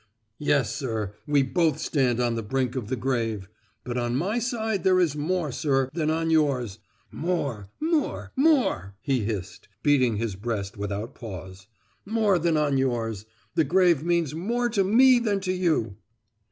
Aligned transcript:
"Yes, 0.39 0.73
sir, 0.75 1.13
we 1.27 1.43
both 1.43 1.77
stand 1.77 2.19
on 2.19 2.33
the 2.33 2.41
brink 2.41 2.75
of 2.75 2.87
the 2.87 2.95
grave, 2.95 3.47
but 3.83 3.99
on 3.99 4.15
my 4.15 4.39
side 4.39 4.83
there 4.83 4.99
is 4.99 5.15
more, 5.15 5.51
sir, 5.51 5.91
than 5.93 6.09
on 6.09 6.31
yours—yes, 6.31 6.79
more, 7.11 7.69
more, 7.79 8.31
more!" 8.35 8.95
he 9.01 9.25
hissed, 9.25 9.67
beating 9.83 10.15
his 10.17 10.35
breast 10.35 10.75
without 10.75 11.13
pause—"more 11.13 12.39
than 12.39 12.57
on 12.57 12.79
yours—the 12.79 13.63
grave 13.65 14.03
means 14.03 14.33
more 14.33 14.69
to 14.69 14.83
me 14.83 15.19
than 15.19 15.39
to 15.41 15.51
you!" 15.53 15.97